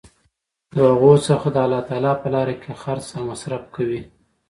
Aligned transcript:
د 0.75 0.77
هغو 0.91 1.13
څخه 1.27 1.47
د 1.51 1.57
الله 1.65 1.81
تعالی 1.89 2.13
په 2.21 2.27
لاره 2.35 2.53
کي 2.61 2.71
خرچ 2.81 3.05
او 3.15 3.21
مصر 3.29 3.51
ف 3.61 3.65
کوي 3.75 4.01